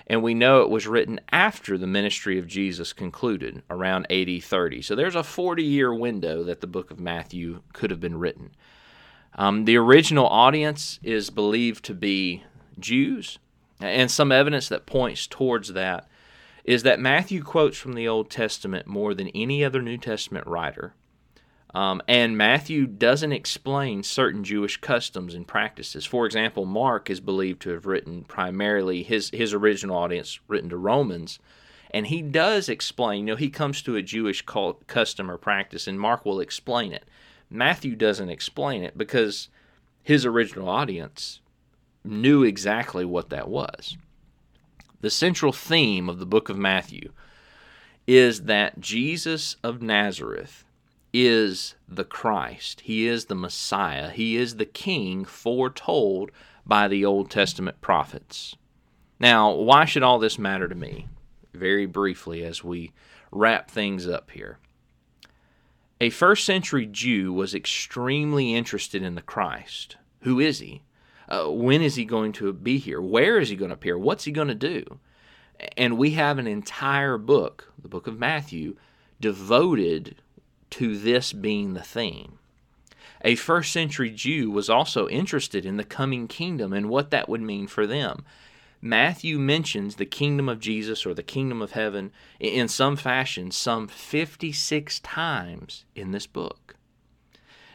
and 0.07 0.23
we 0.23 0.33
know 0.33 0.61
it 0.61 0.69
was 0.69 0.87
written 0.87 1.19
after 1.31 1.77
the 1.77 1.87
ministry 1.87 2.37
of 2.37 2.47
Jesus 2.47 2.93
concluded 2.93 3.61
around 3.69 4.11
AD 4.11 4.43
30. 4.43 4.81
So 4.81 4.95
there's 4.95 5.15
a 5.15 5.23
40 5.23 5.63
year 5.63 5.93
window 5.93 6.43
that 6.43 6.61
the 6.61 6.67
book 6.67 6.91
of 6.91 6.99
Matthew 6.99 7.61
could 7.73 7.91
have 7.91 7.99
been 7.99 8.17
written. 8.17 8.51
Um, 9.35 9.65
the 9.65 9.77
original 9.77 10.27
audience 10.27 10.99
is 11.03 11.29
believed 11.29 11.85
to 11.85 11.93
be 11.93 12.43
Jews, 12.79 13.39
and 13.81 14.09
some 14.11 14.31
evidence 14.31 14.69
that 14.69 14.85
points 14.85 15.27
towards 15.27 15.73
that 15.73 16.07
is 16.63 16.83
that 16.83 16.99
Matthew 16.99 17.43
quotes 17.43 17.77
from 17.77 17.93
the 17.93 18.07
Old 18.07 18.29
Testament 18.29 18.87
more 18.87 19.13
than 19.13 19.29
any 19.29 19.63
other 19.63 19.81
New 19.81 19.97
Testament 19.97 20.45
writer. 20.45 20.93
Um, 21.73 22.01
and 22.07 22.37
Matthew 22.37 22.85
doesn't 22.85 23.31
explain 23.31 24.03
certain 24.03 24.43
Jewish 24.43 24.77
customs 24.77 25.33
and 25.33 25.47
practices. 25.47 26.05
For 26.05 26.25
example, 26.25 26.65
Mark 26.65 27.09
is 27.09 27.21
believed 27.21 27.61
to 27.61 27.69
have 27.69 27.85
written 27.85 28.23
primarily 28.25 29.03
his, 29.03 29.29
his 29.33 29.53
original 29.53 29.95
audience, 29.95 30.39
written 30.47 30.69
to 30.69 30.77
Romans. 30.77 31.39
And 31.91 32.07
he 32.07 32.21
does 32.21 32.67
explain, 32.67 33.21
you 33.21 33.33
know, 33.33 33.35
he 33.37 33.49
comes 33.49 33.81
to 33.81 33.95
a 33.95 34.01
Jewish 34.01 34.43
custom 34.87 35.31
or 35.31 35.37
practice, 35.37 35.87
and 35.87 35.99
Mark 35.99 36.25
will 36.25 36.41
explain 36.41 36.91
it. 36.91 37.05
Matthew 37.49 37.95
doesn't 37.95 38.29
explain 38.29 38.83
it 38.83 38.97
because 38.97 39.49
his 40.03 40.25
original 40.25 40.69
audience 40.69 41.41
knew 42.03 42.43
exactly 42.43 43.05
what 43.05 43.29
that 43.29 43.47
was. 43.47 43.97
The 45.01 45.09
central 45.09 45.51
theme 45.51 46.09
of 46.09 46.19
the 46.19 46.25
book 46.25 46.49
of 46.49 46.57
Matthew 46.57 47.11
is 48.07 48.43
that 48.43 48.79
Jesus 48.79 49.55
of 49.63 49.81
Nazareth 49.81 50.63
is 51.13 51.75
the 51.87 52.03
Christ. 52.03 52.81
He 52.81 53.07
is 53.07 53.25
the 53.25 53.35
Messiah. 53.35 54.09
He 54.09 54.37
is 54.37 54.55
the 54.55 54.65
King 54.65 55.25
foretold 55.25 56.31
by 56.65 56.87
the 56.87 57.05
Old 57.05 57.29
Testament 57.29 57.81
prophets. 57.81 58.55
Now, 59.19 59.51
why 59.51 59.85
should 59.85 60.03
all 60.03 60.19
this 60.19 60.39
matter 60.39 60.67
to 60.67 60.75
me? 60.75 61.07
Very 61.53 61.85
briefly, 61.85 62.43
as 62.43 62.63
we 62.63 62.91
wrap 63.31 63.69
things 63.69 64.07
up 64.07 64.31
here. 64.31 64.57
A 65.99 66.09
first 66.09 66.45
century 66.45 66.87
Jew 66.87 67.31
was 67.31 67.53
extremely 67.53 68.55
interested 68.55 69.03
in 69.03 69.15
the 69.15 69.21
Christ. 69.21 69.97
Who 70.21 70.39
is 70.39 70.59
he? 70.59 70.83
Uh, 71.31 71.49
when 71.49 71.81
is 71.81 71.95
he 71.95 72.03
going 72.03 72.33
to 72.33 72.51
be 72.51 72.77
here? 72.77 72.99
Where 72.99 73.39
is 73.39 73.47
he 73.47 73.55
going 73.55 73.69
to 73.69 73.75
appear? 73.75 73.97
What's 73.97 74.25
he 74.25 74.33
going 74.33 74.49
to 74.49 74.55
do? 74.55 74.99
And 75.77 75.97
we 75.97 76.11
have 76.11 76.37
an 76.37 76.47
entire 76.47 77.17
book, 77.17 77.71
the 77.81 77.87
book 77.87 78.05
of 78.05 78.19
Matthew, 78.19 78.75
devoted 79.21 80.17
to 80.71 80.97
this 80.97 81.31
being 81.31 81.73
the 81.73 81.83
theme. 81.83 82.37
A 83.23 83.35
first 83.35 83.71
century 83.71 84.09
Jew 84.09 84.51
was 84.51 84.69
also 84.69 85.07
interested 85.07 85.65
in 85.65 85.77
the 85.77 85.85
coming 85.85 86.27
kingdom 86.27 86.73
and 86.73 86.89
what 86.89 87.11
that 87.11 87.29
would 87.29 87.41
mean 87.41 87.67
for 87.67 87.87
them. 87.87 88.25
Matthew 88.81 89.39
mentions 89.39 89.95
the 89.95 90.05
kingdom 90.05 90.49
of 90.49 90.59
Jesus 90.59 91.05
or 91.05 91.13
the 91.13 91.23
kingdom 91.23 91.61
of 91.61 91.71
heaven 91.71 92.11
in 92.41 92.67
some 92.67 92.97
fashion 92.97 93.51
some 93.51 93.87
56 93.87 94.99
times 94.99 95.85
in 95.95 96.11
this 96.11 96.27
book. 96.27 96.75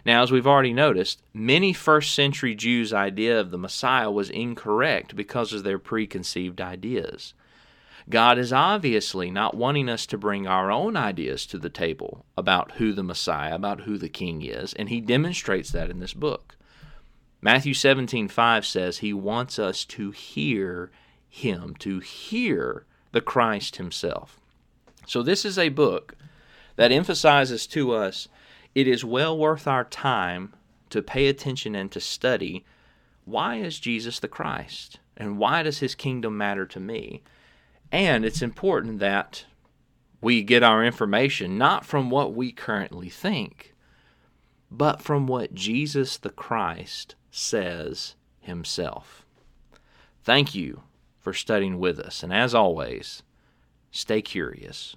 Now, 0.07 0.23
as 0.23 0.31
we've 0.31 0.47
already 0.47 0.73
noticed, 0.73 1.21
many 1.35 1.73
first 1.73 2.15
century 2.15 2.55
Jews' 2.55 2.93
idea 2.93 3.41
of 3.41 3.51
the 3.51 3.59
Messiah 3.59 4.09
was 4.09 4.31
incorrect 4.31 5.17
because 5.17 5.53
of 5.53 5.65
their 5.65 5.81
preconceived 5.81 6.61
ideas. 6.61 7.35
God 8.09 8.39
is 8.39 8.53
obviously 8.53 9.33
not 9.33 9.57
wanting 9.57 9.89
us 9.89 10.07
to 10.07 10.17
bring 10.17 10.47
our 10.47 10.71
own 10.71 10.97
ideas 10.97 11.45
to 11.47 11.59
the 11.59 11.69
table 11.69 12.25
about 12.37 12.77
who 12.77 12.93
the 12.93 13.03
Messiah, 13.03 13.57
about 13.57 13.81
who 13.81 13.99
the 13.99 14.09
King 14.09 14.43
is, 14.43 14.73
and 14.75 14.89
he 14.89 15.01
demonstrates 15.01 15.73
that 15.73 15.91
in 15.91 15.99
this 15.99 16.15
book. 16.15 16.55
Matthew 17.43 17.75
17:5 17.75 18.65
says 18.65 18.99
he 18.99 19.13
wants 19.13 19.59
us 19.59 19.85
to 19.87 20.13
hear 20.13 20.93
him, 21.29 21.75
to 21.81 21.99
hear 21.99 22.87
the 23.11 23.21
Christ 23.21 23.75
himself. 23.75 24.39
So 25.05 25.25
this 25.25 25.45
is 25.45 25.59
a 25.59 25.69
book 25.69 26.15
that 26.77 26.93
emphasizes 26.93 27.67
to 27.69 27.91
us 27.93 28.29
it 28.77 28.87
is 28.87 29.03
well 29.03 29.37
worth 29.37 29.67
our 29.67 29.85
time 29.85 30.53
to 30.91 31.01
pay 31.01 31.29
attention 31.29 31.75
and 31.75 31.91
to 31.91 31.99
study 31.99 32.63
why 33.25 33.57
is 33.57 33.81
Jesus 33.81 34.21
the 34.21 34.29
Christ 34.29 35.01
and 35.17 35.39
why 35.39 35.63
does 35.63 35.79
his 35.79 35.95
kingdom 35.95 36.37
matter 36.37 36.67
to 36.67 36.79
me? 36.79 37.23
And 37.91 38.23
it's 38.23 38.43
important 38.43 38.99
that 38.99 39.47
we 40.21 40.43
get 40.43 40.63
our 40.63 40.85
information 40.85 41.57
not 41.57 41.87
from 41.87 42.11
what 42.11 42.35
we 42.35 42.53
currently 42.53 43.09
think, 43.09 43.75
but 44.71 45.01
from 45.01 45.27
what 45.27 45.55
Jesus 45.55 46.19
the 46.19 46.29
Christ 46.29 47.15
says 47.31 48.15
himself. 48.41 49.25
Thank 50.23 50.55
you 50.55 50.83
for 51.19 51.33
studying 51.33 51.79
with 51.79 51.99
us, 51.99 52.23
and 52.23 52.31
as 52.31 52.55
always, 52.55 53.23
stay 53.91 54.21
curious. 54.21 54.97